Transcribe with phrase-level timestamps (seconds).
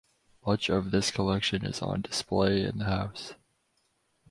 [0.47, 3.35] Much of this collection is on display in the house.